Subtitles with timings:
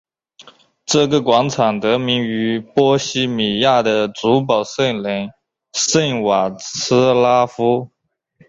[0.83, 5.29] 这个广场得名于波希米亚的主保圣人
[5.73, 7.91] 圣瓦茨拉夫。